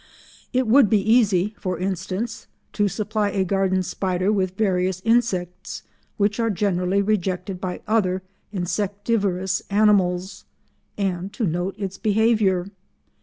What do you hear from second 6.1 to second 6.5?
which are